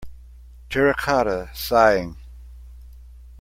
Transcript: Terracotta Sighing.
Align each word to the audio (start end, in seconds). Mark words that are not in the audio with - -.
Terracotta 0.67 1.51
Sighing. 1.53 2.17